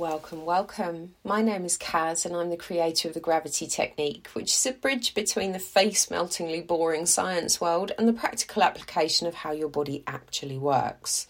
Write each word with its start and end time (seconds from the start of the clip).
Welcome, 0.00 0.46
welcome. 0.46 1.14
My 1.24 1.42
name 1.42 1.66
is 1.66 1.76
Kaz, 1.76 2.24
and 2.24 2.34
I'm 2.34 2.48
the 2.48 2.56
creator 2.56 3.08
of 3.08 3.12
the 3.12 3.20
Gravity 3.20 3.66
Technique, 3.66 4.28
which 4.32 4.50
is 4.50 4.64
a 4.64 4.72
bridge 4.72 5.12
between 5.12 5.52
the 5.52 5.58
face 5.58 6.10
meltingly 6.10 6.62
boring 6.62 7.04
science 7.04 7.60
world 7.60 7.92
and 7.98 8.08
the 8.08 8.14
practical 8.14 8.62
application 8.62 9.26
of 9.26 9.34
how 9.34 9.52
your 9.52 9.68
body 9.68 10.02
actually 10.06 10.56
works. 10.56 11.26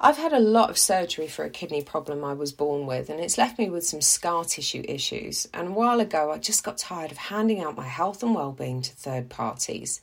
I've 0.00 0.16
had 0.16 0.32
a 0.32 0.40
lot 0.40 0.68
of 0.68 0.78
surgery 0.78 1.28
for 1.28 1.44
a 1.44 1.48
kidney 1.48 1.80
problem 1.80 2.24
I 2.24 2.32
was 2.32 2.50
born 2.50 2.86
with, 2.86 3.08
and 3.08 3.20
it's 3.20 3.38
left 3.38 3.56
me 3.56 3.70
with 3.70 3.86
some 3.86 4.00
scar 4.00 4.42
tissue 4.42 4.82
issues. 4.88 5.48
And 5.54 5.68
a 5.68 5.70
while 5.70 6.00
ago, 6.00 6.32
I 6.32 6.38
just 6.38 6.64
got 6.64 6.78
tired 6.78 7.12
of 7.12 7.18
handing 7.18 7.60
out 7.60 7.76
my 7.76 7.86
health 7.86 8.20
and 8.20 8.34
well-being 8.34 8.82
to 8.82 8.92
third 8.96 9.28
parties. 9.28 10.00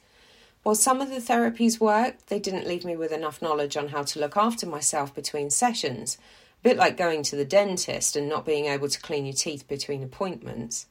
While 0.61 0.75
some 0.75 1.01
of 1.01 1.09
the 1.09 1.17
therapies 1.17 1.81
worked, 1.81 2.27
they 2.27 2.39
didn't 2.39 2.65
leave 2.65 2.85
me 2.85 2.95
with 2.95 3.11
enough 3.11 3.41
knowledge 3.41 3.75
on 3.75 3.89
how 3.89 4.03
to 4.03 4.19
look 4.21 4.37
after 4.37 4.65
myself 4.65 5.13
between 5.13 5.49
sessions 5.49 6.17
bit 6.63 6.77
like 6.77 6.97
going 6.97 7.23
to 7.23 7.35
the 7.35 7.45
dentist 7.45 8.15
and 8.15 8.27
not 8.27 8.45
being 8.45 8.65
able 8.65 8.87
to 8.87 9.01
clean 9.01 9.25
your 9.25 9.35
teeth 9.35 9.67
between 9.67 10.01
appointments. 10.01 10.87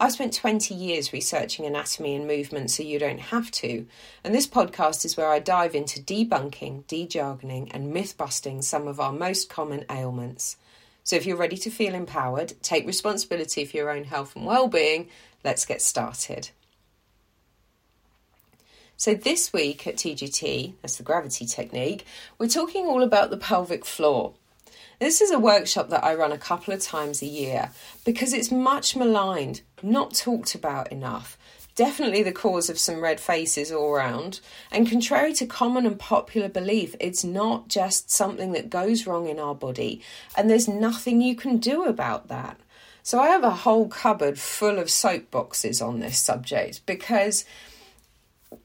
I've 0.00 0.12
spent 0.12 0.32
20 0.32 0.74
years 0.74 1.12
researching 1.12 1.66
anatomy 1.66 2.14
and 2.14 2.24
movement 2.24 2.70
so 2.70 2.84
you 2.84 3.00
don't 3.00 3.18
have 3.18 3.50
to, 3.50 3.84
and 4.22 4.32
this 4.32 4.46
podcast 4.46 5.04
is 5.04 5.16
where 5.16 5.28
I 5.28 5.40
dive 5.40 5.74
into 5.74 6.00
debunking, 6.00 6.84
dejargoning, 6.84 7.68
and 7.72 7.92
myth 7.92 8.16
busting 8.16 8.62
some 8.62 8.86
of 8.86 9.00
our 9.00 9.12
most 9.12 9.48
common 9.48 9.84
ailments. 9.90 10.56
So 11.02 11.16
if 11.16 11.26
you're 11.26 11.36
ready 11.36 11.56
to 11.56 11.70
feel 11.70 11.96
empowered, 11.96 12.52
take 12.62 12.86
responsibility 12.86 13.64
for 13.64 13.76
your 13.76 13.90
own 13.90 14.04
health 14.04 14.36
and 14.36 14.46
well-being, 14.46 15.08
let's 15.42 15.66
get 15.66 15.82
started. 15.82 16.50
So, 18.96 19.14
this 19.14 19.52
week 19.52 19.86
at 19.86 19.94
TGT, 19.94 20.74
that's 20.82 20.96
the 20.96 21.04
gravity 21.04 21.46
technique, 21.46 22.04
we're 22.36 22.48
talking 22.48 22.86
all 22.86 23.04
about 23.04 23.30
the 23.30 23.36
pelvic 23.36 23.84
floor. 23.84 24.34
This 24.98 25.20
is 25.20 25.30
a 25.30 25.38
workshop 25.38 25.90
that 25.90 26.02
I 26.02 26.16
run 26.16 26.32
a 26.32 26.38
couple 26.38 26.74
of 26.74 26.80
times 26.80 27.22
a 27.22 27.26
year 27.26 27.70
because 28.04 28.32
it's 28.32 28.50
much 28.50 28.96
maligned, 28.96 29.60
not 29.80 30.12
talked 30.12 30.56
about 30.56 30.90
enough. 30.90 31.38
Definitely 31.76 32.24
the 32.24 32.32
cause 32.32 32.68
of 32.68 32.80
some 32.80 33.00
red 33.00 33.20
faces 33.20 33.70
all 33.70 33.92
round. 33.92 34.40
And 34.72 34.90
contrary 34.90 35.32
to 35.34 35.46
common 35.46 35.86
and 35.86 35.96
popular 35.96 36.48
belief, 36.48 36.96
it's 36.98 37.22
not 37.22 37.68
just 37.68 38.10
something 38.10 38.50
that 38.52 38.70
goes 38.70 39.06
wrong 39.06 39.28
in 39.28 39.38
our 39.38 39.54
body, 39.54 40.02
and 40.36 40.50
there's 40.50 40.66
nothing 40.66 41.20
you 41.20 41.36
can 41.36 41.58
do 41.58 41.84
about 41.84 42.26
that. 42.26 42.58
So 43.04 43.20
I 43.20 43.28
have 43.28 43.44
a 43.44 43.50
whole 43.50 43.86
cupboard 43.86 44.40
full 44.40 44.80
of 44.80 44.88
soapboxes 44.88 45.80
on 45.80 46.00
this 46.00 46.18
subject 46.18 46.84
because 46.86 47.44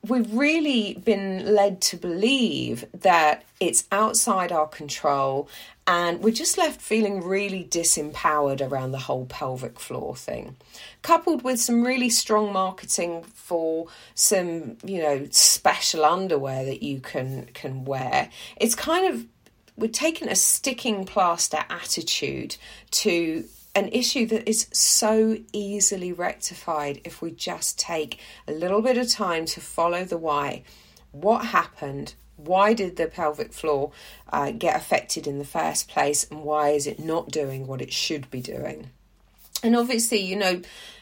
we've 0.07 0.33
really 0.33 0.95
been 0.95 1.53
led 1.53 1.81
to 1.81 1.97
believe 1.97 2.85
that 2.93 3.43
it's 3.59 3.85
outside 3.91 4.51
our 4.51 4.67
control 4.67 5.49
and 5.85 6.21
we're 6.21 6.31
just 6.31 6.57
left 6.57 6.81
feeling 6.81 7.21
really 7.21 7.65
disempowered 7.65 8.61
around 8.61 8.91
the 8.91 8.99
whole 8.99 9.25
pelvic 9.25 9.79
floor 9.79 10.15
thing. 10.15 10.55
Coupled 11.01 11.43
with 11.43 11.59
some 11.59 11.83
really 11.83 12.09
strong 12.09 12.53
marketing 12.53 13.23
for 13.33 13.87
some 14.15 14.77
you 14.83 15.01
know 15.01 15.27
special 15.31 16.05
underwear 16.05 16.63
that 16.65 16.83
you 16.83 16.99
can 16.99 17.45
can 17.53 17.83
wear 17.83 18.29
it's 18.57 18.75
kind 18.75 19.13
of 19.13 19.25
we're 19.75 19.89
taking 19.89 20.29
a 20.29 20.35
sticking 20.35 21.03
plaster 21.05 21.59
attitude 21.69 22.55
to 22.91 23.43
an 23.75 23.89
issue 23.89 24.25
that 24.27 24.47
is 24.47 24.67
so 24.71 25.37
easily 25.51 26.13
rectified 26.13 27.01
if 27.03 27.21
we 27.21 27.31
just 27.31 27.79
take 27.79 28.19
a 28.47 28.51
little 28.51 28.81
bit 28.81 28.97
of 28.97 29.09
time 29.09 29.45
to 29.45 29.61
follow 29.61 30.05
the 30.05 30.17
why. 30.17 30.63
What 31.11 31.45
happened? 31.45 32.13
Why 32.35 32.73
did 32.73 32.97
the 32.97 33.07
pelvic 33.07 33.53
floor 33.53 33.91
uh, 34.31 34.51
get 34.51 34.75
affected 34.75 35.25
in 35.27 35.39
the 35.39 35.45
first 35.45 35.87
place? 35.87 36.25
And 36.29 36.43
why 36.43 36.69
is 36.69 36.85
it 36.85 36.99
not 36.99 37.31
doing 37.31 37.65
what 37.65 37.81
it 37.81 37.93
should 37.93 38.29
be 38.29 38.41
doing? 38.41 38.91
And 39.63 39.75
obviously, 39.75 40.19
you 40.19 40.35
know, 40.35 40.61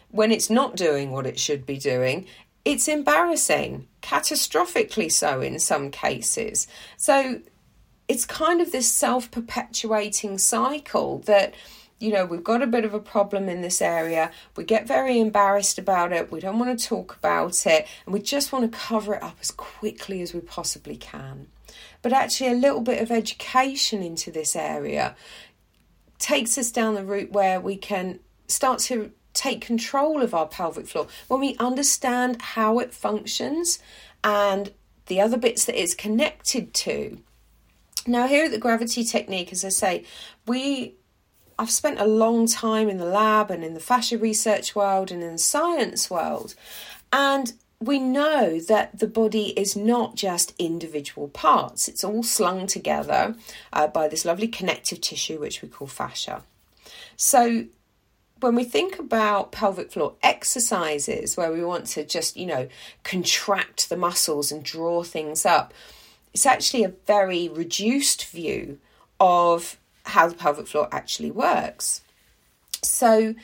when 0.10 0.32
it's 0.32 0.50
not 0.50 0.76
doing 0.76 1.12
what 1.12 1.26
it 1.26 1.40
should 1.40 1.66
be 1.66 1.78
doing, 1.78 2.26
it's 2.64 2.88
embarrassing, 2.88 3.88
catastrophically 4.02 5.12
so 5.12 5.42
in 5.42 5.60
some 5.60 5.90
cases. 5.90 6.68
So 6.96 7.42
it's 8.08 8.26
kind 8.26 8.62
of 8.62 8.72
this 8.72 8.92
self 8.92 9.32
perpetuating 9.32 10.38
cycle 10.38 11.20
that 11.20 11.54
you 12.02 12.12
know, 12.12 12.26
we've 12.26 12.44
got 12.44 12.62
a 12.62 12.68
bit 12.68 12.84
of 12.84 12.94
a 12.94 13.00
problem 13.00 13.48
in 13.48 13.62
this 13.62 13.82
area. 13.82 14.32
We 14.56 14.64
get 14.64 14.88
very 14.88 15.20
embarrassed 15.20 15.78
about 15.78 16.12
it. 16.12 16.32
We 16.32 16.40
don't 16.40 16.60
want 16.60 16.78
to 16.78 16.88
talk 16.88 17.16
about 17.16 17.66
it. 17.66 17.88
And 18.06 18.14
we 18.14 18.20
just 18.20 18.52
want 18.52 18.70
to 18.70 18.78
cover 18.78 19.14
it 19.16 19.24
up 19.24 19.38
as 19.40 19.52
quickly 19.52 20.22
as 20.22 20.34
we 20.34 20.42
possibly 20.42 20.98
can. 20.98 21.48
But 22.02 22.14
actually, 22.14 22.52
a 22.52 22.56
little 22.56 22.82
bit 22.82 23.02
of 23.02 23.12
education 23.12 24.02
into 24.02 24.32
this 24.32 24.56
area 24.56 25.16
takes 26.18 26.58
us 26.58 26.72
down 26.72 26.96
the 26.96 27.06
route 27.06 27.32
where 27.32 27.60
we 27.60 27.78
can 27.78 28.20
start 28.48 28.80
to 28.80 29.12
take 29.34 29.62
control 29.62 30.22
of 30.22 30.34
our 30.34 30.48
pelvic 30.48 30.88
floor 30.88 31.08
when 31.28 31.40
we 31.40 31.56
understand 31.58 32.42
how 32.42 32.80
it 32.80 32.94
functions 32.94 33.80
and 34.24 34.74
the 35.06 35.22
other 35.22 35.38
bits 35.38 35.66
that 35.66 35.80
it's 35.80 35.96
connected 35.96 36.74
to. 36.74 37.20
Now, 38.08 38.28
here 38.28 38.46
at 38.46 38.52
the 38.52 38.58
gravity 38.58 39.04
technique, 39.04 39.52
as 39.52 39.64
I 39.64 39.70
say, 39.70 40.06
we 40.48 40.96
I've 41.62 41.70
spent 41.70 42.00
a 42.00 42.08
long 42.08 42.48
time 42.48 42.90
in 42.90 42.98
the 42.98 43.06
lab 43.06 43.52
and 43.52 43.64
in 43.64 43.76
the 43.76 43.80
fascia 43.80 44.18
research 44.18 44.76
world 44.76 45.12
and 45.12 45.22
in 45.22 45.34
the 45.34 45.38
science 45.38 46.10
world. 46.10 46.56
And 47.14 47.54
we 47.80 48.00
know 48.00 48.60
that 48.62 48.98
the 48.98 49.06
body 49.06 49.50
is 49.50 49.76
not 49.76 50.16
just 50.16 50.56
individual 50.58 51.28
parts, 51.28 51.88
it's 51.88 52.04
all 52.04 52.24
slung 52.24 52.66
together 52.66 53.36
uh, 53.74 53.86
by 53.86 54.08
this 54.08 54.26
lovely 54.26 54.48
connective 54.48 55.02
tissue, 55.02 55.40
which 55.40 55.62
we 55.62 55.68
call 55.68 55.86
fascia. 55.86 56.42
So, 57.16 57.66
when 58.40 58.56
we 58.56 58.64
think 58.64 58.98
about 58.98 59.52
pelvic 59.52 59.92
floor 59.92 60.16
exercises 60.24 61.38
where 61.38 61.52
we 61.52 61.64
want 61.64 61.86
to 61.88 62.04
just, 62.04 62.38
you 62.38 62.48
know, 62.48 62.70
contract 63.04 63.88
the 63.88 63.98
muscles 63.98 64.52
and 64.52 64.64
draw 64.64 65.04
things 65.04 65.46
up, 65.46 65.76
it's 66.34 66.48
actually 66.48 66.84
a 66.84 66.94
very 67.06 67.50
reduced 67.50 68.26
view 68.26 68.80
of 69.20 69.78
how 70.06 70.28
the 70.28 70.36
pelvic 70.36 70.68
floor 70.68 70.88
actually 70.92 71.32
works. 71.32 72.02
So, 72.84 73.36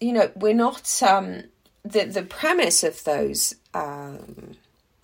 you 0.00 0.12
know, 0.12 0.30
we're 0.34 0.54
not 0.54 1.02
um, 1.02 1.44
the 1.84 2.04
the 2.04 2.22
premise 2.22 2.82
of 2.84 3.02
those 3.04 3.54
um, 3.72 4.52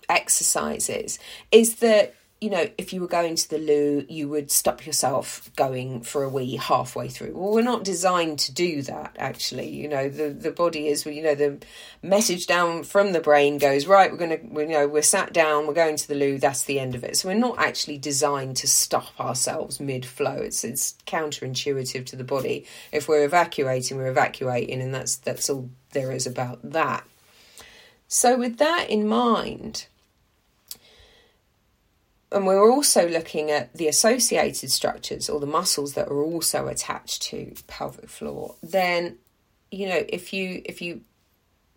exercises 0.09 1.19
is 1.51 1.75
that 1.77 2.15
you 2.41 2.49
know, 2.49 2.67
if 2.79 2.91
you 2.91 3.01
were 3.01 3.07
going 3.07 3.35
to 3.35 3.49
the 3.51 3.59
loo, 3.59 4.03
you 4.09 4.27
would 4.27 4.49
stop 4.49 4.83
yourself 4.83 5.51
going 5.55 6.01
for 6.01 6.23
a 6.23 6.29
wee 6.29 6.55
halfway 6.55 7.07
through. 7.07 7.33
Well, 7.35 7.53
we're 7.53 7.61
not 7.61 7.83
designed 7.83 8.39
to 8.39 8.51
do 8.51 8.81
that, 8.81 9.15
actually. 9.19 9.69
You 9.69 9.87
know, 9.87 10.09
the, 10.09 10.29
the 10.29 10.49
body 10.49 10.87
is, 10.87 11.05
you 11.05 11.21
know, 11.21 11.35
the 11.35 11.59
message 12.01 12.47
down 12.47 12.83
from 12.83 13.13
the 13.13 13.19
brain 13.19 13.59
goes, 13.59 13.85
right, 13.85 14.11
we're 14.11 14.17
going 14.17 14.31
to, 14.31 14.61
you 14.61 14.69
know, 14.69 14.87
we're 14.87 15.03
sat 15.03 15.33
down, 15.33 15.67
we're 15.67 15.75
going 15.75 15.97
to 15.97 16.07
the 16.07 16.15
loo, 16.15 16.39
that's 16.39 16.63
the 16.63 16.79
end 16.79 16.95
of 16.95 17.03
it. 17.03 17.15
So 17.15 17.29
we're 17.29 17.35
not 17.35 17.59
actually 17.59 17.99
designed 17.99 18.57
to 18.57 18.67
stop 18.67 19.19
ourselves 19.19 19.79
mid 19.79 20.03
flow. 20.03 20.37
It's, 20.37 20.63
it's 20.63 20.95
counterintuitive 21.05 22.07
to 22.07 22.15
the 22.15 22.23
body. 22.23 22.65
If 22.91 23.07
we're 23.07 23.23
evacuating, 23.23 23.97
we're 23.97 24.07
evacuating, 24.07 24.81
and 24.81 24.95
that's, 24.95 25.15
that's 25.17 25.47
all 25.47 25.69
there 25.91 26.11
is 26.11 26.25
about 26.25 26.71
that. 26.71 27.03
So, 28.07 28.35
with 28.35 28.57
that 28.57 28.89
in 28.89 29.07
mind, 29.07 29.85
and 32.31 32.47
we're 32.47 32.71
also 32.71 33.07
looking 33.07 33.51
at 33.51 33.73
the 33.73 33.87
associated 33.87 34.71
structures 34.71 35.29
or 35.29 35.39
the 35.39 35.45
muscles 35.45 35.93
that 35.93 36.07
are 36.07 36.23
also 36.23 36.67
attached 36.67 37.21
to 37.23 37.53
pelvic 37.67 38.09
floor. 38.09 38.55
Then 38.63 39.17
you 39.71 39.87
know 39.87 40.03
if 40.07 40.33
you 40.33 40.61
if 40.65 40.81
you 40.81 41.01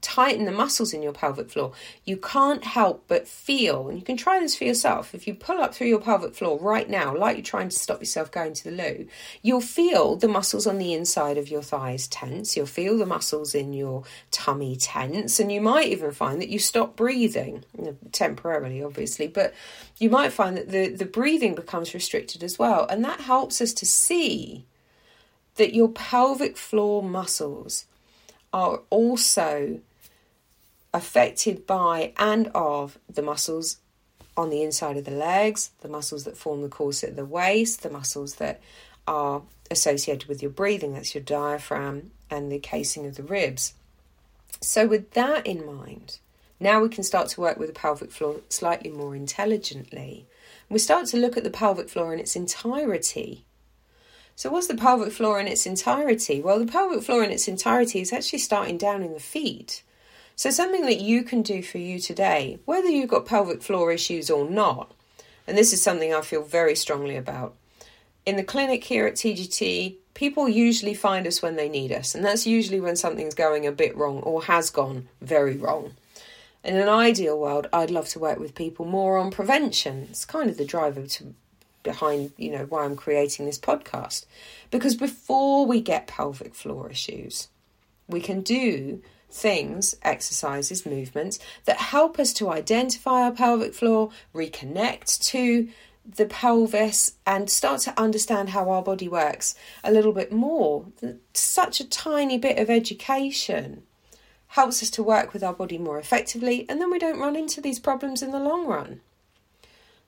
tighten 0.04 0.44
the 0.44 0.52
muscles 0.52 0.92
in 0.92 1.02
your 1.02 1.14
pelvic 1.14 1.50
floor, 1.50 1.72
you 2.04 2.18
can't 2.18 2.62
help 2.62 3.04
but 3.08 3.26
feel, 3.26 3.88
and 3.88 3.98
you 3.98 4.04
can 4.04 4.18
try 4.18 4.38
this 4.38 4.54
for 4.54 4.64
yourself. 4.64 5.14
If 5.14 5.26
you 5.26 5.34
pull 5.34 5.62
up 5.62 5.74
through 5.74 5.86
your 5.86 6.00
pelvic 6.00 6.34
floor 6.34 6.58
right 6.60 6.88
now, 6.88 7.16
like 7.16 7.36
you're 7.36 7.44
trying 7.44 7.70
to 7.70 7.76
stop 7.76 8.00
yourself 8.00 8.30
going 8.30 8.52
to 8.52 8.64
the 8.64 8.70
loo, 8.70 9.08
you'll 9.40 9.62
feel 9.62 10.14
the 10.14 10.28
muscles 10.28 10.66
on 10.66 10.76
the 10.76 10.92
inside 10.92 11.38
of 11.38 11.48
your 11.48 11.62
thighs 11.62 12.06
tense. 12.06 12.54
You'll 12.54 12.66
feel 12.66 12.98
the 12.98 13.06
muscles 13.06 13.54
in 13.54 13.72
your 13.72 14.04
tummy 14.30 14.76
tense, 14.76 15.40
and 15.40 15.50
you 15.50 15.62
might 15.62 15.88
even 15.88 16.12
find 16.12 16.40
that 16.42 16.50
you 16.50 16.58
stop 16.58 16.96
breathing 16.96 17.64
temporarily, 18.12 18.82
obviously, 18.82 19.26
but 19.26 19.54
you 19.98 20.10
might 20.10 20.34
find 20.34 20.56
that 20.58 20.68
the, 20.70 20.88
the 20.88 21.06
breathing 21.06 21.54
becomes 21.54 21.94
restricted 21.94 22.42
as 22.42 22.58
well. 22.58 22.86
And 22.90 23.02
that 23.04 23.22
helps 23.22 23.62
us 23.62 23.72
to 23.72 23.86
see 23.86 24.66
that 25.54 25.74
your 25.74 25.88
pelvic 25.88 26.58
floor 26.58 27.02
muscles 27.02 27.86
are 28.52 28.82
also 28.90 29.80
affected 30.94 31.66
by 31.66 32.12
and 32.16 32.50
of 32.54 32.96
the 33.12 33.20
muscles 33.20 33.78
on 34.36 34.48
the 34.48 34.62
inside 34.62 34.96
of 34.96 35.04
the 35.04 35.10
legs, 35.10 35.70
the 35.80 35.88
muscles 35.88 36.24
that 36.24 36.36
form 36.36 36.62
the 36.62 36.68
corset 36.68 37.10
of 37.10 37.16
the 37.16 37.24
waist, 37.24 37.82
the 37.82 37.90
muscles 37.90 38.36
that 38.36 38.60
are 39.06 39.42
associated 39.70 40.28
with 40.28 40.40
your 40.40 40.50
breathing, 40.50 40.94
that's 40.94 41.14
your 41.14 41.22
diaphragm 41.22 42.12
and 42.30 42.50
the 42.50 42.58
casing 42.58 43.06
of 43.06 43.16
the 43.16 43.22
ribs. 43.22 43.74
So, 44.60 44.86
with 44.86 45.10
that 45.10 45.46
in 45.46 45.66
mind, 45.66 46.18
now 46.60 46.80
we 46.80 46.88
can 46.88 47.04
start 47.04 47.28
to 47.30 47.40
work 47.40 47.58
with 47.58 47.68
the 47.68 47.78
pelvic 47.78 48.10
floor 48.10 48.36
slightly 48.48 48.90
more 48.90 49.16
intelligently. 49.16 50.26
We 50.68 50.78
start 50.78 51.06
to 51.08 51.16
look 51.16 51.36
at 51.36 51.44
the 51.44 51.50
pelvic 51.50 51.88
floor 51.88 52.14
in 52.14 52.20
its 52.20 52.36
entirety. 52.36 53.44
So, 54.36 54.50
what's 54.50 54.68
the 54.68 54.76
pelvic 54.76 55.12
floor 55.12 55.40
in 55.40 55.48
its 55.48 55.66
entirety? 55.66 56.40
Well, 56.40 56.60
the 56.60 56.70
pelvic 56.70 57.02
floor 57.02 57.24
in 57.24 57.32
its 57.32 57.48
entirety 57.48 58.00
is 58.00 58.12
actually 58.12 58.38
starting 58.38 58.78
down 58.78 59.02
in 59.02 59.12
the 59.12 59.20
feet. 59.20 59.82
So, 60.36 60.50
something 60.50 60.82
that 60.86 61.00
you 61.00 61.22
can 61.22 61.42
do 61.42 61.62
for 61.62 61.78
you 61.78 62.00
today, 62.00 62.58
whether 62.64 62.88
you've 62.88 63.10
got 63.10 63.26
pelvic 63.26 63.62
floor 63.62 63.92
issues 63.92 64.30
or 64.30 64.48
not, 64.48 64.92
and 65.46 65.56
this 65.56 65.72
is 65.72 65.80
something 65.80 66.12
I 66.12 66.22
feel 66.22 66.42
very 66.42 66.74
strongly 66.74 67.16
about. 67.16 67.54
In 68.26 68.36
the 68.36 68.42
clinic 68.42 68.82
here 68.84 69.06
at 69.06 69.14
TGT, 69.14 69.96
people 70.14 70.48
usually 70.48 70.94
find 70.94 71.26
us 71.26 71.40
when 71.40 71.54
they 71.54 71.68
need 71.68 71.92
us, 71.92 72.14
and 72.14 72.24
that's 72.24 72.46
usually 72.46 72.80
when 72.80 72.96
something's 72.96 73.34
going 73.34 73.66
a 73.66 73.72
bit 73.72 73.96
wrong 73.96 74.20
or 74.20 74.42
has 74.44 74.70
gone 74.70 75.08
very 75.20 75.56
wrong. 75.56 75.92
In 76.64 76.76
an 76.76 76.88
ideal 76.88 77.38
world, 77.38 77.68
I'd 77.72 77.90
love 77.90 78.08
to 78.08 78.18
work 78.18 78.38
with 78.38 78.54
people 78.54 78.86
more 78.86 79.18
on 79.18 79.30
prevention. 79.30 80.08
It's 80.10 80.24
kind 80.24 80.48
of 80.48 80.56
the 80.56 80.64
driver 80.64 81.06
to, 81.06 81.34
behind, 81.82 82.32
you 82.38 82.50
know, 82.50 82.64
why 82.64 82.84
I'm 82.84 82.96
creating 82.96 83.44
this 83.44 83.58
podcast. 83.58 84.24
Because 84.70 84.94
before 84.94 85.66
we 85.66 85.82
get 85.82 86.06
pelvic 86.06 86.54
floor 86.54 86.90
issues, 86.90 87.48
we 88.08 88.20
can 88.20 88.40
do 88.40 89.02
things, 89.34 89.96
exercises, 90.02 90.86
movements 90.86 91.38
that 91.64 91.76
help 91.76 92.18
us 92.18 92.32
to 92.34 92.50
identify 92.50 93.22
our 93.22 93.32
pelvic 93.32 93.74
floor, 93.74 94.10
reconnect 94.34 95.20
to 95.24 95.68
the 96.06 96.26
pelvis, 96.26 97.16
and 97.26 97.50
start 97.50 97.80
to 97.80 98.00
understand 98.00 98.50
how 98.50 98.70
our 98.70 98.82
body 98.82 99.08
works 99.08 99.54
a 99.82 99.90
little 99.90 100.12
bit 100.12 100.30
more. 100.30 100.86
Such 101.32 101.80
a 101.80 101.88
tiny 101.88 102.38
bit 102.38 102.58
of 102.58 102.70
education 102.70 103.82
helps 104.48 104.82
us 104.82 104.90
to 104.90 105.02
work 105.02 105.32
with 105.32 105.42
our 105.42 105.52
body 105.52 105.78
more 105.78 105.98
effectively, 105.98 106.64
and 106.68 106.80
then 106.80 106.90
we 106.90 106.98
don't 106.98 107.18
run 107.18 107.34
into 107.34 107.60
these 107.60 107.80
problems 107.80 108.22
in 108.22 108.30
the 108.30 108.38
long 108.38 108.66
run. 108.66 109.00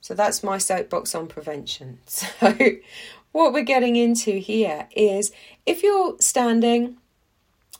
So 0.00 0.14
that's 0.14 0.44
my 0.44 0.58
soapbox 0.58 1.14
on 1.14 1.26
prevention. 1.26 1.99
So, 2.06 2.55
what 3.32 3.52
we're 3.52 3.64
getting 3.64 3.96
into 3.96 4.38
here 4.38 4.88
is 4.96 5.31
if 5.67 5.82
you're 5.82 6.17
standing, 6.20 6.96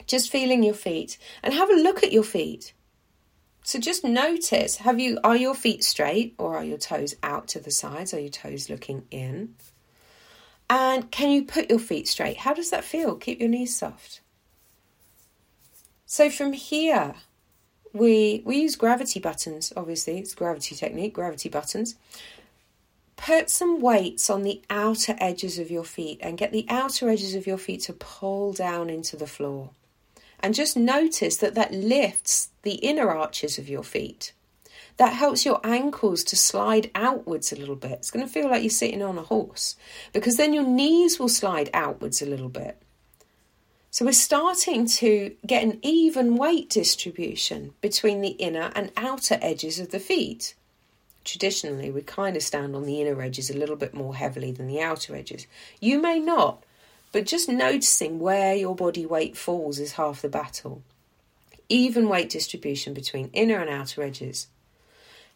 just 0.07 0.31
feeling 0.31 0.63
your 0.63 0.75
feet, 0.75 1.19
and 1.43 1.55
have 1.55 1.71
a 1.71 1.75
look 1.75 2.03
at 2.03 2.13
your 2.13 2.25
feet. 2.25 2.73
So 3.63 3.81
just 3.81 4.05
notice, 4.05 4.77
have 4.77 5.01
you 5.01 5.19
are 5.25 5.37
your 5.37 5.55
feet 5.55 5.83
straight 5.83 6.35
or 6.39 6.57
are 6.57 6.65
your 6.65 6.79
toes 6.79 7.17
out 7.25 7.49
to 7.49 7.59
the 7.59 7.73
sides? 7.73 8.15
Are 8.15 8.21
your 8.21 8.31
toes 8.31 8.71
looking 8.71 9.07
in? 9.11 9.57
And 10.71 11.11
can 11.11 11.31
you 11.31 11.45
put 11.45 11.71
your 11.71 11.81
feet 11.81 12.07
straight? 12.07 12.39
How 12.39 12.55
does 12.55 12.71
that 12.71 12.85
feel? 12.85 13.17
Keep 13.17 13.41
your 13.41 13.49
knees 13.49 13.77
soft. 13.77 14.21
So 16.07 16.31
from 16.31 16.53
here, 16.53 17.15
we 17.93 18.43
we 18.45 18.59
use 18.59 18.77
gravity 18.77 19.19
buttons, 19.19 19.73
obviously, 19.77 20.19
it's 20.19 20.35
gravity 20.35 20.75
technique, 20.75 21.15
gravity 21.15 21.49
buttons. 21.49 21.97
Put 23.17 23.51
some 23.51 23.81
weights 23.81 24.29
on 24.29 24.43
the 24.43 24.63
outer 24.69 25.17
edges 25.19 25.59
of 25.59 25.71
your 25.71 25.85
feet 25.85 26.21
and 26.23 26.39
get 26.39 26.53
the 26.53 26.67
outer 26.69 27.09
edges 27.09 27.35
of 27.35 27.47
your 27.47 27.59
feet 27.59 27.81
to 27.83 27.95
pull 27.95 28.53
down 28.53 28.91
into 28.91 29.17
the 29.17 29.27
floor. 29.27 29.71
And 30.47 30.55
just 30.55 30.77
notice 30.77 31.39
that 31.39 31.57
that 31.57 31.75
lifts 31.75 32.51
the 32.63 32.75
inner 32.75 33.11
arches 33.11 33.59
of 33.59 33.69
your 33.69 33.83
feet. 33.83 34.33
That 34.97 35.13
helps 35.13 35.45
your 35.45 35.59
ankles 35.65 36.23
to 36.23 36.37
slide 36.37 36.89
outwards 36.95 37.51
a 37.51 37.57
little 37.57 37.75
bit. 37.75 37.91
It's 37.91 38.13
going 38.13 38.25
to 38.25 38.33
feel 38.33 38.49
like 38.49 38.63
you're 38.63 38.71
sitting 38.71 39.03
on 39.03 39.19
a 39.19 39.23
horse 39.23 39.75
because 40.13 40.37
then 40.37 40.53
your 40.53 40.63
knees 40.63 41.19
will 41.19 41.29
slide 41.29 41.69
outwards 41.75 42.23
a 42.23 42.27
little 42.27 42.49
bit. 42.49 42.81
So 43.91 44.05
we're 44.05 44.13
starting 44.13 44.87
to 44.87 45.35
get 45.45 45.65
an 45.65 45.81
even 45.83 46.37
weight 46.37 46.71
distribution 46.71 47.75
between 47.81 48.21
the 48.21 48.37
inner 48.39 48.71
and 48.77 48.93
outer 48.97 49.41
edges 49.43 49.81
of 49.81 49.91
the 49.91 49.99
feet. 49.99 50.55
Traditionally, 51.25 51.91
we 51.91 52.03
kind 52.03 52.37
of 52.37 52.45
stand 52.45 52.77
on 52.77 52.85
the 52.85 53.01
inner 53.01 53.21
edges 53.21 53.51
a 53.51 53.59
little 53.59 53.75
bit 53.75 53.95
more 53.95 54.15
heavily 54.15 54.53
than 54.53 54.69
the 54.69 54.81
outer 54.81 55.17
edges. 55.17 55.49
You 55.81 56.01
may 56.01 56.21
not, 56.21 56.63
but 57.13 57.27
just 57.27 57.49
noticing 57.49 58.19
where 58.19 58.55
your 58.55 58.75
body 58.75 59.07
weight 59.07 59.37
falls 59.37 59.79
is 59.79 59.93
half 59.93 60.23
the 60.23 60.29
battle. 60.29 60.83
Even 61.69 62.09
weight 62.09 62.31
distribution 62.31 62.95
between 62.95 63.31
inner 63.33 63.59
and 63.59 63.71
outer 63.71 64.03
edges 64.03 64.49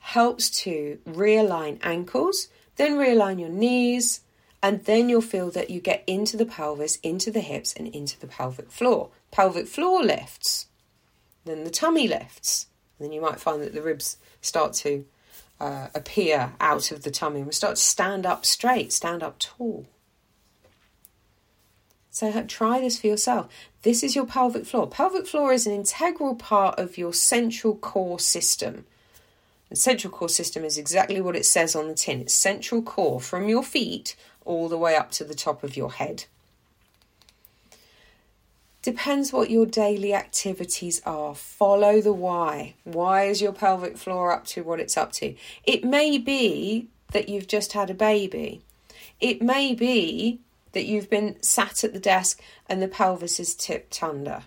helps 0.00 0.50
to 0.50 0.98
realign 1.06 1.78
ankles, 1.82 2.48
then 2.76 2.92
realign 2.92 3.40
your 3.40 3.48
knees, 3.48 4.20
and 4.62 4.84
then 4.84 5.08
you'll 5.08 5.20
feel 5.20 5.50
that 5.50 5.70
you 5.70 5.80
get 5.80 6.02
into 6.06 6.36
the 6.36 6.46
pelvis, 6.46 6.96
into 6.96 7.30
the 7.30 7.40
hips, 7.40 7.72
and 7.74 7.88
into 7.88 8.18
the 8.20 8.26
pelvic 8.26 8.70
floor. 8.70 9.10
Pelvic 9.30 9.66
floor 9.66 10.02
lifts, 10.02 10.66
then 11.44 11.64
the 11.64 11.70
tummy 11.70 12.06
lifts, 12.08 12.66
then 12.98 13.12
you 13.12 13.20
might 13.20 13.40
find 13.40 13.62
that 13.62 13.72
the 13.72 13.82
ribs 13.82 14.18
start 14.40 14.72
to 14.74 15.04
uh, 15.60 15.88
appear 15.94 16.52
out 16.60 16.90
of 16.90 17.02
the 17.02 17.10
tummy 17.10 17.38
and 17.38 17.46
we 17.46 17.52
start 17.52 17.76
to 17.76 17.82
stand 17.82 18.26
up 18.26 18.44
straight, 18.44 18.92
stand 18.92 19.22
up 19.22 19.38
tall. 19.38 19.86
So 22.10 22.42
try 22.42 22.80
this 22.80 23.00
for 23.00 23.06
yourself. 23.06 23.48
This 23.82 24.02
is 24.02 24.14
your 24.14 24.26
pelvic 24.26 24.66
floor. 24.66 24.88
Pelvic 24.88 25.26
floor 25.26 25.52
is 25.52 25.66
an 25.66 25.72
integral 25.72 26.34
part 26.34 26.78
of 26.78 26.98
your 26.98 27.14
central 27.14 27.76
core 27.76 28.18
system. 28.18 28.84
The 29.68 29.76
central 29.76 30.12
core 30.12 30.28
system 30.28 30.64
is 30.64 30.76
exactly 30.76 31.20
what 31.20 31.36
it 31.36 31.46
says 31.46 31.76
on 31.76 31.86
the 31.86 31.94
tin. 31.94 32.20
It's 32.20 32.34
central 32.34 32.82
core 32.82 33.20
from 33.20 33.48
your 33.48 33.62
feet 33.62 34.16
all 34.44 34.68
the 34.68 34.76
way 34.76 34.96
up 34.96 35.12
to 35.12 35.24
the 35.24 35.34
top 35.34 35.62
of 35.62 35.76
your 35.76 35.92
head. 35.92 36.24
Depends 38.82 39.32
what 39.32 39.50
your 39.50 39.66
daily 39.66 40.12
activities 40.14 41.02
are. 41.04 41.34
Follow 41.34 42.00
the 42.00 42.14
why. 42.14 42.74
Why 42.84 43.24
is 43.24 43.40
your 43.40 43.52
pelvic 43.52 43.96
floor 43.96 44.32
up 44.32 44.46
to 44.46 44.64
what 44.64 44.80
it's 44.80 44.96
up 44.96 45.12
to? 45.12 45.34
It 45.64 45.84
may 45.84 46.18
be 46.18 46.88
that 47.12 47.28
you've 47.28 47.46
just 47.46 47.74
had 47.74 47.90
a 47.90 47.94
baby. 47.94 48.62
It 49.20 49.42
may 49.42 49.74
be 49.74 50.40
that 50.72 50.86
you've 50.86 51.10
been 51.10 51.42
sat 51.42 51.84
at 51.84 51.92
the 51.92 52.00
desk 52.00 52.40
and 52.68 52.80
the 52.80 52.88
pelvis 52.88 53.40
is 53.40 53.54
tipped 53.54 54.02
under 54.02 54.44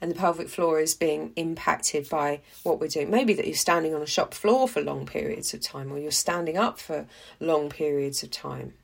and 0.00 0.10
the 0.10 0.14
pelvic 0.14 0.48
floor 0.48 0.78
is 0.78 0.94
being 0.94 1.32
impacted 1.34 2.08
by 2.08 2.40
what 2.62 2.80
we're 2.80 2.88
doing. 2.88 3.10
Maybe 3.10 3.34
that 3.34 3.46
you're 3.46 3.56
standing 3.56 3.94
on 3.94 4.02
a 4.02 4.06
shop 4.06 4.32
floor 4.32 4.68
for 4.68 4.80
long 4.80 5.06
periods 5.06 5.52
of 5.54 5.60
time 5.60 5.92
or 5.92 5.98
you're 5.98 6.10
standing 6.10 6.56
up 6.56 6.78
for 6.78 7.06
long 7.40 7.68
periods 7.68 8.22
of 8.22 8.30
time. 8.30 8.74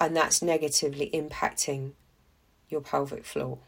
And 0.00 0.16
that's 0.16 0.42
negatively 0.42 1.10
impacting 1.12 1.92
your 2.68 2.80
pelvic 2.80 3.24
floor. 3.24 3.58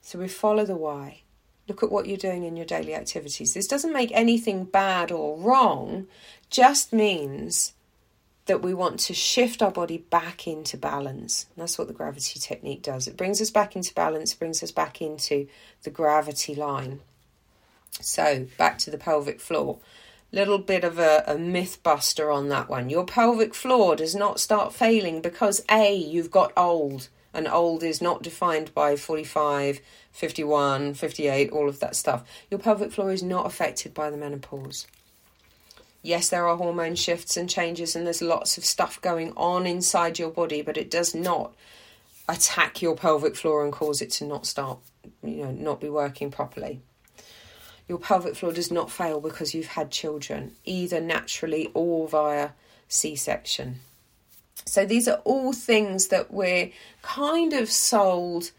So 0.00 0.18
we 0.18 0.28
follow 0.28 0.64
the 0.64 0.76
why. 0.76 1.20
Look 1.68 1.82
at 1.82 1.92
what 1.92 2.06
you're 2.06 2.16
doing 2.16 2.44
in 2.44 2.56
your 2.56 2.66
daily 2.66 2.94
activities. 2.94 3.54
This 3.54 3.66
doesn't 3.66 3.92
make 3.92 4.10
anything 4.12 4.64
bad 4.64 5.10
or 5.10 5.38
wrong, 5.38 6.06
just 6.50 6.92
means 6.92 7.72
that 8.46 8.62
we 8.62 8.74
want 8.74 9.00
to 9.00 9.14
shift 9.14 9.62
our 9.62 9.70
body 9.70 9.98
back 9.98 10.46
into 10.46 10.76
balance. 10.76 11.46
And 11.54 11.62
that's 11.62 11.78
what 11.78 11.88
the 11.88 11.94
gravity 11.94 12.38
technique 12.38 12.82
does. 12.82 13.06
It 13.06 13.16
brings 13.16 13.40
us 13.40 13.50
back 13.50 13.74
into 13.74 13.94
balance, 13.94 14.34
brings 14.34 14.62
us 14.62 14.70
back 14.70 15.00
into 15.00 15.46
the 15.82 15.90
gravity 15.90 16.54
line. 16.54 17.00
So, 18.00 18.46
back 18.58 18.78
to 18.78 18.90
the 18.90 18.98
pelvic 18.98 19.40
floor. 19.40 19.78
Little 20.32 20.58
bit 20.58 20.84
of 20.84 20.98
a, 20.98 21.22
a 21.26 21.38
myth 21.38 21.82
buster 21.82 22.30
on 22.30 22.48
that 22.48 22.68
one. 22.68 22.90
Your 22.90 23.06
pelvic 23.06 23.54
floor 23.54 23.94
does 23.96 24.14
not 24.14 24.40
start 24.40 24.74
failing 24.74 25.22
because 25.22 25.64
A, 25.70 25.94
you've 25.94 26.30
got 26.30 26.52
old, 26.56 27.08
and 27.32 27.46
old 27.46 27.82
is 27.82 28.02
not 28.02 28.22
defined 28.22 28.74
by 28.74 28.96
45, 28.96 29.80
51, 30.10 30.94
58, 30.94 31.50
all 31.52 31.68
of 31.68 31.78
that 31.80 31.94
stuff. 31.94 32.24
Your 32.50 32.58
pelvic 32.58 32.90
floor 32.92 33.12
is 33.12 33.22
not 33.22 33.46
affected 33.46 33.94
by 33.94 34.10
the 34.10 34.16
menopause 34.16 34.86
yes, 36.04 36.28
there 36.28 36.46
are 36.46 36.56
hormone 36.56 36.94
shifts 36.94 37.36
and 37.36 37.50
changes, 37.50 37.96
and 37.96 38.06
there's 38.06 38.22
lots 38.22 38.56
of 38.56 38.64
stuff 38.64 39.00
going 39.00 39.32
on 39.36 39.66
inside 39.66 40.18
your 40.18 40.30
body, 40.30 40.62
but 40.62 40.76
it 40.76 40.90
does 40.90 41.14
not 41.14 41.54
attack 42.28 42.80
your 42.80 42.94
pelvic 42.94 43.34
floor 43.34 43.64
and 43.64 43.72
cause 43.72 44.00
it 44.00 44.10
to 44.10 44.24
not 44.24 44.46
start, 44.46 44.78
you 45.22 45.44
know, 45.44 45.50
not 45.50 45.80
be 45.80 45.88
working 45.88 46.30
properly. 46.30 46.80
Your 47.88 47.98
pelvic 47.98 48.36
floor 48.36 48.52
does 48.52 48.70
not 48.70 48.90
fail 48.90 49.20
because 49.20 49.54
you've 49.54 49.66
had 49.66 49.90
children, 49.90 50.52
either 50.64 51.00
naturally 51.00 51.70
or 51.74 52.06
via 52.06 52.50
C 52.88 53.16
section. 53.16 53.80
So 54.66 54.86
these 54.86 55.08
are 55.08 55.20
all 55.24 55.52
things 55.52 56.08
that 56.08 56.32
we're 56.32 56.70
kind 57.02 57.52
of 57.52 57.70
sold 57.70 58.50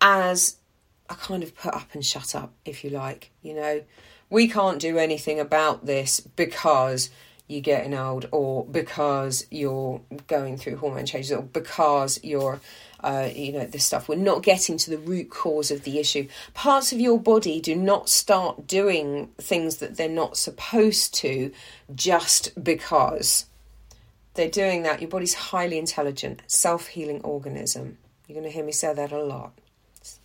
as 0.00 0.56
a 1.08 1.14
kind 1.14 1.42
of 1.42 1.56
put 1.56 1.74
up 1.74 1.94
and 1.94 2.04
shut 2.04 2.34
up, 2.34 2.52
if 2.64 2.84
you 2.84 2.90
like. 2.90 3.30
You 3.42 3.54
know, 3.54 3.82
we 4.30 4.48
can't 4.48 4.78
do 4.78 4.98
anything 4.98 5.40
about 5.40 5.86
this 5.86 6.20
because 6.20 7.10
you're 7.46 7.60
getting 7.62 7.94
old 7.94 8.28
or 8.30 8.64
because 8.66 9.46
you're 9.50 10.00
going 10.26 10.56
through 10.58 10.76
hormone 10.76 11.06
changes 11.06 11.32
or 11.32 11.42
because 11.42 12.20
you're 12.22 12.60
uh, 13.00 13.28
you 13.32 13.52
know 13.52 13.64
this 13.64 13.84
stuff. 13.84 14.08
We're 14.08 14.16
not 14.16 14.42
getting 14.42 14.76
to 14.78 14.90
the 14.90 14.98
root 14.98 15.30
cause 15.30 15.70
of 15.70 15.84
the 15.84 15.98
issue. 15.98 16.28
Parts 16.54 16.92
of 16.92 17.00
your 17.00 17.18
body 17.18 17.60
do 17.60 17.74
not 17.76 18.08
start 18.08 18.66
doing 18.66 19.28
things 19.38 19.76
that 19.76 19.96
they're 19.96 20.08
not 20.08 20.36
supposed 20.36 21.14
to 21.14 21.52
just 21.94 22.62
because. 22.62 23.46
They're 24.34 24.50
doing 24.50 24.82
that. 24.82 25.00
Your 25.00 25.10
body's 25.10 25.34
highly 25.34 25.78
intelligent 25.78 26.42
self-healing 26.46 27.22
organism. 27.22 27.98
You're 28.26 28.34
going 28.34 28.48
to 28.48 28.54
hear 28.54 28.64
me 28.64 28.72
say 28.72 28.92
that 28.92 29.10
a 29.10 29.22
lot. 29.22 29.52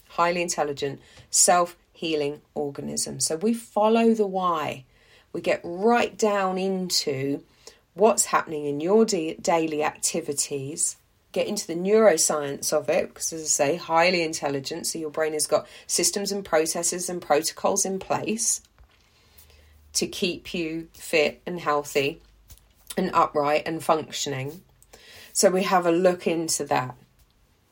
Highly 0.09 0.41
intelligent 0.41 0.99
self 1.31 1.75
healing 1.93 2.41
organism. 2.53 3.19
So 3.19 3.37
we 3.37 3.53
follow 3.53 4.13
the 4.13 4.27
why. 4.27 4.85
We 5.31 5.41
get 5.41 5.61
right 5.63 6.17
down 6.17 6.57
into 6.57 7.43
what's 7.93 8.25
happening 8.25 8.65
in 8.65 8.81
your 8.81 9.05
daily 9.05 9.83
activities 9.83 10.97
get 11.33 11.47
into 11.47 11.67
the 11.67 11.75
neuroscience 11.75 12.71
of 12.71 12.87
it 12.87 13.09
because, 13.09 13.33
as 13.33 13.41
I 13.41 13.45
say, 13.45 13.75
highly 13.75 14.21
intelligent. 14.21 14.87
So 14.87 14.99
your 14.99 15.09
brain 15.09 15.33
has 15.33 15.47
got 15.47 15.67
systems 15.87 16.31
and 16.31 16.45
processes 16.45 17.09
and 17.09 17.21
protocols 17.21 17.85
in 17.85 17.99
place 17.99 18.61
to 19.93 20.07
keep 20.07 20.53
you 20.53 20.87
fit 20.93 21.41
and 21.45 21.59
healthy 21.59 22.21
and 22.95 23.11
upright 23.13 23.63
and 23.65 23.83
functioning. 23.83 24.61
So 25.33 25.49
we 25.49 25.63
have 25.63 25.85
a 25.87 25.91
look 25.91 26.27
into 26.27 26.63
that. 26.65 26.95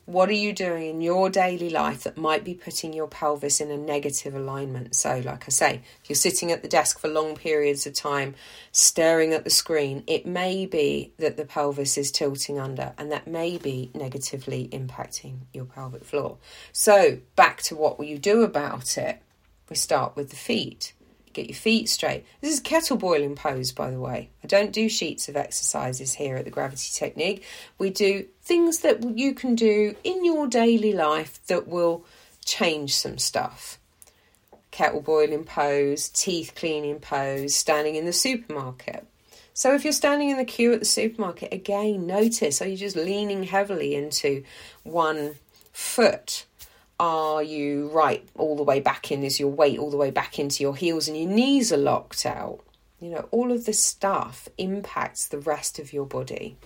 What 0.06 0.30
are 0.30 0.34
you 0.34 0.52
doing 0.52 0.90
in 0.90 1.02
your 1.02 1.30
daily 1.30 1.70
life 1.70 2.04
that 2.04 2.18
might 2.18 2.44
be 2.44 2.56
putting 2.56 2.92
your 2.92 3.08
pelvis 3.08 3.62
in 3.62 3.70
a 3.70 3.78
negative 3.78 4.34
alignment? 4.34 4.96
So, 4.96 5.22
like 5.24 5.44
I 5.46 5.50
say, 5.50 5.82
if 6.02 6.10
you're 6.10 6.16
sitting 6.16 6.52
at 6.52 6.64
the 6.64 6.68
desk 6.68 7.00
for 7.00 7.08
long 7.08 7.36
periods 7.36 7.86
of 7.86 7.94
time, 7.94 8.34
staring 8.72 9.32
at 9.32 9.44
the 9.44 9.52
screen, 9.52 10.04
it 10.08 10.26
may 10.26 10.66
be 10.66 11.14
that 11.20 11.38
the 11.38 11.46
pelvis 11.46 12.00
is 12.00 12.12
tilting 12.12 12.60
under, 12.60 12.94
and 12.98 13.12
that 13.12 13.28
may 13.28 13.60
be 13.60 13.92
negatively 13.94 14.68
impacting 14.70 15.42
your 15.54 15.66
pelvic 15.66 16.04
floor. 16.04 16.38
So, 16.72 17.20
back 17.36 17.62
to 17.64 17.76
what 17.76 18.00
will 18.00 18.06
you 18.06 18.18
do 18.18 18.42
about 18.42 18.98
it? 18.98 19.22
We 19.70 19.76
start 19.76 20.16
with 20.16 20.32
the 20.32 20.36
feet. 20.36 20.94
Get 21.34 21.48
your 21.48 21.56
feet 21.56 21.90
straight. 21.90 22.26
This 22.42 22.54
is 22.54 22.60
kettle 22.60 22.98
boiling 22.98 23.36
pose, 23.36 23.72
by 23.72 23.92
the 23.92 24.00
way. 24.00 24.30
I 24.44 24.48
don't 24.48 24.72
do 24.72 24.90
sheets 24.90 25.30
of 25.30 25.38
exercises 25.38 26.14
here 26.14 26.36
at 26.38 26.46
the 26.46 26.52
Gravity 26.52 26.90
Technique. 26.94 27.44
We 27.78 27.90
do 27.90 28.26
things 28.42 28.80
that 28.80 29.18
you 29.18 29.34
can 29.34 29.56
do 29.56 29.96
in 30.04 30.26
your 30.26 30.48
daily 30.48 30.94
life 30.94 31.40
that 31.48 31.68
will 31.68 32.06
change 32.44 32.96
some 32.96 33.18
stuff. 33.18 33.80
Kettle 34.72 35.02
boiling 35.02 35.44
pose, 35.44 36.10
teeth 36.10 36.54
cleaning 36.56 37.00
pose, 37.00 37.56
standing 37.56 37.96
in 37.96 38.06
the 38.06 38.14
supermarket. 38.14 39.06
So 39.54 39.76
if 39.76 39.84
you're 39.84 39.94
standing 39.94 40.30
in 40.30 40.38
the 40.38 40.46
queue 40.46 40.74
at 40.74 40.80
the 40.80 40.86
supermarket, 40.86 41.54
again, 41.54 42.08
notice 42.08 42.62
are 42.62 42.68
you 42.68 42.78
just 42.78 42.96
leaning 42.96 43.44
heavily 43.44 43.96
into 43.96 44.44
one 44.84 45.36
foot? 45.74 46.46
Are 47.02 47.42
you 47.42 47.88
right 47.88 48.24
all 48.36 48.56
the 48.56 48.62
way 48.62 48.80
back 48.80 49.12
in? 49.12 49.24
Is 49.24 49.40
your 49.40 49.50
weight 49.50 49.80
all 49.80 49.90
the 49.90 49.98
way 49.98 50.12
back 50.12 50.38
into 50.38 50.62
your 50.62 50.76
heels 50.76 51.08
and 51.08 51.18
your 51.18 51.30
knees 51.30 51.74
are 51.74 51.78
locked 51.78 52.28
out? 52.28 52.60
You 53.00 53.10
know, 53.10 53.28
all 53.32 53.52
of 53.52 53.66
this 53.66 53.84
stuff 53.84 54.48
impacts 54.60 55.26
the 55.26 55.40
rest 55.40 55.80
of 55.80 55.94
your 55.94 56.06
body. 56.06 56.58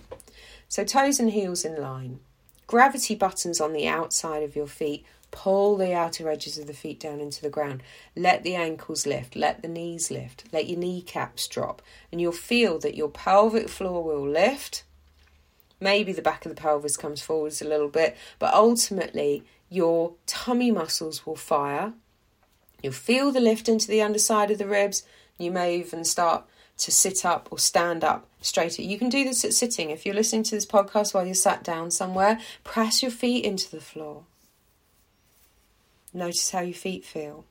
So, 0.68 0.84
toes 0.84 1.18
and 1.18 1.30
heels 1.30 1.64
in 1.64 1.80
line. 1.80 2.20
Gravity 2.66 3.14
buttons 3.14 3.62
on 3.62 3.72
the 3.72 3.88
outside 3.88 4.42
of 4.42 4.54
your 4.54 4.66
feet. 4.66 5.06
Pull 5.30 5.78
the 5.78 5.94
outer 5.94 6.28
edges 6.28 6.58
of 6.58 6.66
the 6.66 6.74
feet 6.74 7.00
down 7.00 7.18
into 7.18 7.40
the 7.40 7.48
ground. 7.48 7.82
Let 8.14 8.42
the 8.42 8.56
ankles 8.56 9.06
lift. 9.06 9.36
Let 9.36 9.62
the 9.62 9.68
knees 9.68 10.10
lift. 10.10 10.44
Let 10.52 10.68
your 10.68 10.78
kneecaps 10.78 11.48
drop. 11.48 11.80
And 12.12 12.20
you'll 12.20 12.32
feel 12.32 12.78
that 12.80 12.94
your 12.94 13.08
pelvic 13.08 13.70
floor 13.70 14.04
will 14.04 14.28
lift. 14.28 14.84
Maybe 15.80 16.12
the 16.12 16.20
back 16.20 16.44
of 16.44 16.54
the 16.54 16.60
pelvis 16.60 16.98
comes 16.98 17.22
forwards 17.22 17.62
a 17.62 17.68
little 17.68 17.88
bit, 17.88 18.16
but 18.38 18.52
ultimately 18.52 19.44
your 19.68 20.14
tummy 20.26 20.70
muscles 20.70 21.26
will 21.26 21.36
fire. 21.36 21.92
You'll 22.82 22.92
feel 22.92 23.32
the 23.32 23.40
lift 23.40 23.68
into 23.68 23.88
the 23.88 24.02
underside 24.02 24.50
of 24.50 24.58
the 24.58 24.66
ribs. 24.66 25.02
You 25.38 25.50
may 25.50 25.76
even 25.78 26.04
start 26.04 26.44
to 26.78 26.92
sit 26.92 27.24
up 27.24 27.48
or 27.50 27.58
stand 27.58 28.04
up 28.04 28.26
straighter. 28.40 28.82
You 28.82 28.98
can 28.98 29.08
do 29.08 29.24
this 29.24 29.44
at 29.44 29.54
sitting. 29.54 29.90
If 29.90 30.04
you're 30.04 30.14
listening 30.14 30.42
to 30.44 30.54
this 30.54 30.66
podcast 30.66 31.14
while 31.14 31.24
you're 31.24 31.34
sat 31.34 31.64
down 31.64 31.90
somewhere, 31.90 32.38
press 32.64 33.02
your 33.02 33.10
feet 33.10 33.44
into 33.44 33.70
the 33.70 33.80
floor. 33.80 34.24
Notice 36.12 36.50
how 36.50 36.60
your 36.60 36.74
feet 36.74 37.04
feel. 37.04 37.44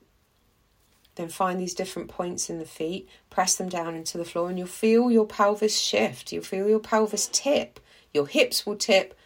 Then 1.16 1.30
find 1.30 1.60
these 1.60 1.74
different 1.74 2.10
points 2.10 2.50
in 2.50 2.60
the 2.60 2.66
feet, 2.66 3.08
press 3.30 3.56
them 3.56 3.70
down 3.70 3.96
into 3.96 4.18
the 4.18 4.26
floor, 4.26 4.50
and 4.50 4.58
you'll 4.58 4.68
feel 4.68 5.10
your 5.10 5.26
pelvis 5.26 5.80
shift. 5.80 6.32
You'll 6.32 6.44
feel 6.44 6.68
your 6.68 6.80
pelvis 6.80 7.30
tip. 7.32 7.80
Your 8.14 8.28
hips 8.28 8.66
will 8.66 8.76
tip, 8.76 9.18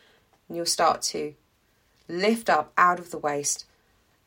and 0.47 0.55
you'll 0.55 0.65
start 0.65 1.01
to 1.03 1.33
lift 2.09 2.49
up 2.49 2.73
out 2.77 2.99
of 2.99 3.11
the 3.11 3.17
waist, 3.17 3.65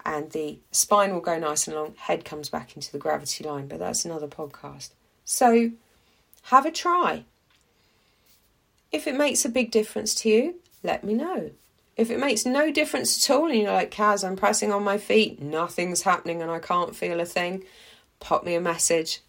and 0.04 0.30
the 0.30 0.58
spine 0.70 1.12
will 1.12 1.20
go 1.20 1.38
nice 1.38 1.66
and 1.66 1.76
long. 1.76 1.94
Head 1.96 2.24
comes 2.24 2.48
back 2.48 2.74
into 2.74 2.90
the 2.90 2.98
gravity 2.98 3.44
line, 3.44 3.68
but 3.68 3.78
that's 3.78 4.04
another 4.04 4.28
podcast. 4.28 4.90
So 5.24 5.72
have 6.44 6.64
a 6.64 6.70
try. 6.70 7.24
If 8.90 9.06
it 9.06 9.16
makes 9.16 9.44
a 9.44 9.48
big 9.48 9.70
difference 9.70 10.14
to 10.16 10.28
you, 10.28 10.54
let 10.82 11.04
me 11.04 11.14
know. 11.14 11.50
If 11.96 12.10
it 12.10 12.18
makes 12.18 12.46
no 12.46 12.72
difference 12.72 13.28
at 13.28 13.34
all 13.34 13.46
and 13.46 13.58
you're 13.60 13.72
like, 13.72 13.90
Kaz, 13.90 14.26
I'm 14.26 14.36
pressing 14.36 14.72
on 14.72 14.82
my 14.82 14.98
feet, 14.98 15.40
nothing's 15.40 16.02
happening 16.02 16.40
and 16.40 16.50
I 16.50 16.58
can't 16.58 16.96
feel 16.96 17.20
a 17.20 17.26
thing, 17.26 17.64
pop 18.18 18.44
me 18.44 18.54
a 18.54 18.60
message. 18.60 19.20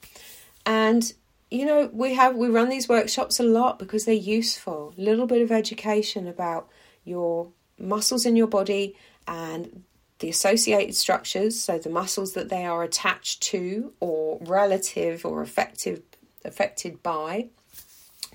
And 0.65 1.13
you 1.51 1.65
know, 1.67 1.87
we 1.93 2.15
have 2.15 2.35
we 2.35 2.47
run 2.47 2.69
these 2.69 2.89
workshops 2.89 3.39
a 3.39 3.43
lot 3.43 3.77
because 3.77 4.05
they're 4.05 4.15
useful. 4.15 4.93
A 4.97 5.01
little 5.01 5.27
bit 5.27 5.43
of 5.43 5.51
education 5.51 6.27
about 6.27 6.67
your 7.05 7.49
muscles 7.83 8.25
in 8.25 8.35
your 8.35 8.47
body 8.47 8.95
and 9.27 9.83
the 10.19 10.29
associated 10.29 10.95
structures, 10.95 11.59
so 11.59 11.77
the 11.77 11.89
muscles 11.89 12.33
that 12.33 12.49
they 12.49 12.65
are 12.65 12.83
attached 12.83 13.41
to 13.43 13.93
or 13.99 14.39
relative 14.41 15.25
or 15.25 15.41
effective 15.41 16.01
affected 16.45 17.01
by, 17.03 17.47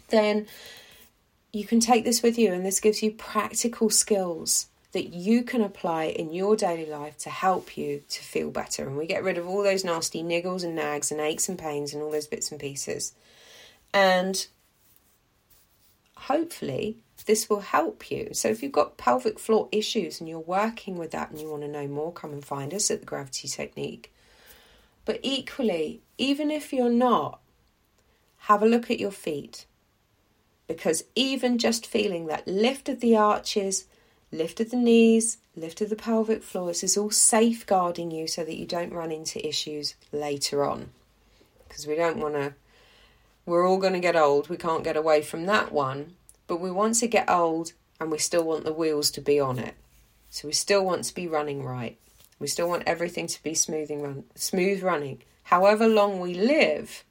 then 0.09 0.47
you 1.53 1.65
can 1.65 1.81
take 1.81 2.05
this 2.05 2.23
with 2.23 2.39
you 2.39 2.53
and 2.53 2.65
this 2.65 2.81
gives 2.81 3.03
you 3.03 3.11
practical 3.11 3.91
skills 3.91 4.67
that 4.93 5.13
you 5.13 5.43
can 5.43 5.61
apply 5.61 6.05
in 6.05 6.33
your 6.33 6.57
daily 6.57 6.87
life 6.87 7.17
to 7.19 7.31
help 7.31 7.77
you 7.77 8.03
to 8.09 8.23
feel 8.23 8.51
better. 8.51 8.87
And 8.87 8.97
we 8.97 9.07
get 9.07 9.23
rid 9.23 9.37
of 9.37 9.47
all 9.47 9.63
those 9.63 9.85
nasty 9.85 10.23
niggles 10.23 10.65
and 10.65 10.75
nags 10.75 11.11
and 11.11 11.21
aches 11.21 11.49
and 11.49 11.59
pains 11.59 11.93
and 11.93 12.03
all 12.03 12.11
those 12.11 12.27
bits 12.27 12.51
and 12.51 12.61
pieces. 12.61 13.13
And 13.93 14.47
hopefully 16.17 16.97
this 17.27 17.51
will 17.51 17.61
help 17.61 18.11
you. 18.11 18.31
So 18.33 18.49
if 18.49 18.63
you've 18.63 18.73
got 18.73 18.97
pelvic 18.97 19.39
floor 19.39 19.69
issues 19.73 20.21
and 20.21 20.29
you're 20.29 20.39
working 20.39 20.97
with 20.97 21.11
that 21.13 21.31
and 21.31 21.41
you 21.41 21.51
want 21.51 21.63
to 21.63 21.69
know 21.69 21.87
more, 21.87 22.13
come 22.13 22.33
and 22.33 22.45
find 22.45 22.73
us 22.73 22.91
at 22.91 23.01
the 23.01 23.07
Gravity 23.07 23.49
Technique. 23.49 24.13
But 25.05 25.21
equally, 25.23 26.03
even 26.17 26.51
if 26.51 26.73
you're 26.73 26.91
not, 26.91 27.41
have 28.41 28.63
a 28.63 28.67
look 28.67 28.91
at 28.91 29.01
your 29.01 29.11
feet. 29.11 29.67
Because 30.67 31.05
even 31.15 31.59
just 31.59 31.87
feeling 31.87 32.27
that 32.27 32.47
lift 32.47 32.89
of 32.89 33.01
the 33.01 33.17
arches, 33.17 33.87
lift 34.31 34.61
of 34.61 34.71
the 34.71 34.77
knees, 34.77 35.39
lift 35.57 35.81
of 35.81 35.89
the 35.89 35.97
pelvic 35.97 36.43
floor, 36.43 36.69
this 36.69 36.85
is 36.85 36.97
all 36.97 37.11
safeguarding 37.11 38.11
you 38.11 38.27
so 38.27 38.45
that 38.45 38.57
you 38.57 38.67
don't 38.67 38.93
run 38.93 39.11
into 39.11 39.47
issues 39.47 39.95
later 40.13 40.65
on. 40.65 40.91
Because 41.67 41.87
we 41.87 41.97
don't 41.97 42.19
want 42.19 42.35
to, 42.35 42.55
we're 43.47 43.67
all 43.67 43.79
going 43.79 43.95
to 43.95 44.01
get 44.01 44.15
old. 44.15 44.49
We 44.49 44.59
can't 44.59 44.85
get 44.85 44.97
away 44.97 45.23
from 45.23 45.47
that 45.47 45.73
one 45.73 46.15
but 46.49 46.61
we 46.61 46.71
want 46.73 46.97
to 46.97 47.07
get 47.07 47.31
old 47.31 47.73
and 48.01 48.11
we 48.11 48.19
still 48.19 48.43
want 48.43 48.65
the 48.65 48.73
wheels 48.73 49.13
to 49.13 49.21
be 49.21 49.39
on 49.39 49.61
it. 49.61 49.75
So 50.31 50.49
we 50.49 50.55
still 50.55 50.85
want 50.85 51.05
to 51.05 51.15
be 51.15 51.29
running 51.29 51.63
right. 51.63 51.97
We 52.41 52.49
still 52.49 52.69
want 52.69 52.85
everything 52.87 53.27
to 53.29 53.43
be 53.43 53.55
smoothing 53.55 54.03
run, 54.03 54.25
smooth 54.35 54.83
running. 54.83 55.23
However 55.45 55.89
long 55.89 56.21
we 56.21 56.35
live, 56.35 57.05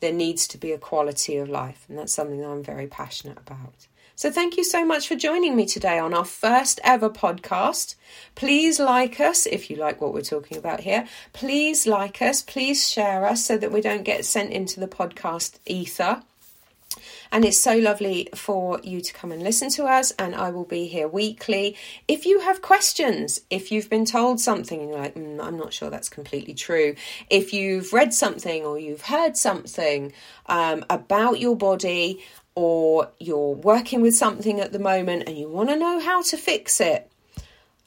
there 0.00 0.12
needs 0.12 0.48
to 0.48 0.58
be 0.58 0.72
a 0.72 0.78
quality 0.78 1.36
of 1.36 1.48
life, 1.48 1.84
and 1.88 1.96
that's 1.96 2.12
something 2.12 2.40
that 2.40 2.48
I'm 2.48 2.62
very 2.62 2.88
passionate 2.88 3.38
about. 3.38 3.86
So, 4.16 4.30
thank 4.30 4.56
you 4.56 4.64
so 4.64 4.84
much 4.84 5.08
for 5.08 5.16
joining 5.16 5.56
me 5.56 5.64
today 5.64 5.98
on 5.98 6.12
our 6.12 6.24
first 6.24 6.80
ever 6.84 7.08
podcast. 7.08 7.94
Please 8.34 8.78
like 8.78 9.20
us 9.20 9.46
if 9.46 9.70
you 9.70 9.76
like 9.76 10.00
what 10.00 10.12
we're 10.12 10.22
talking 10.22 10.58
about 10.58 10.80
here. 10.80 11.06
Please 11.32 11.86
like 11.86 12.20
us, 12.20 12.42
please 12.42 12.90
share 12.90 13.26
us 13.26 13.44
so 13.44 13.56
that 13.56 13.72
we 13.72 13.80
don't 13.80 14.02
get 14.02 14.24
sent 14.24 14.50
into 14.50 14.80
the 14.80 14.88
podcast 14.88 15.58
ether. 15.66 16.22
And 17.30 17.44
it's 17.44 17.58
so 17.58 17.76
lovely 17.76 18.28
for 18.34 18.80
you 18.82 19.00
to 19.00 19.12
come 19.12 19.32
and 19.32 19.42
listen 19.42 19.70
to 19.70 19.84
us. 19.84 20.10
And 20.12 20.34
I 20.34 20.50
will 20.50 20.64
be 20.64 20.86
here 20.86 21.08
weekly. 21.08 21.76
If 22.08 22.26
you 22.26 22.40
have 22.40 22.62
questions, 22.62 23.40
if 23.50 23.72
you've 23.72 23.90
been 23.90 24.04
told 24.04 24.40
something 24.40 24.80
and 24.80 24.90
you're 24.90 24.98
like, 24.98 25.14
mm, 25.14 25.42
I'm 25.42 25.58
not 25.58 25.72
sure 25.72 25.90
that's 25.90 26.08
completely 26.08 26.54
true, 26.54 26.94
if 27.30 27.52
you've 27.52 27.92
read 27.92 28.12
something 28.14 28.64
or 28.64 28.78
you've 28.78 29.02
heard 29.02 29.36
something 29.36 30.12
um, 30.46 30.84
about 30.90 31.40
your 31.40 31.56
body, 31.56 32.22
or 32.54 33.10
you're 33.18 33.54
working 33.54 34.02
with 34.02 34.14
something 34.14 34.60
at 34.60 34.72
the 34.72 34.78
moment 34.78 35.24
and 35.26 35.38
you 35.38 35.48
want 35.48 35.70
to 35.70 35.76
know 35.76 35.98
how 35.98 36.20
to 36.20 36.36
fix 36.36 36.80
it, 36.82 37.10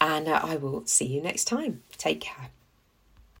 And 0.00 0.28
uh, 0.28 0.40
I 0.42 0.56
will 0.56 0.84
see 0.86 1.06
you 1.06 1.22
next 1.22 1.44
time. 1.46 1.82
Take 1.96 2.20
care. 2.20 2.50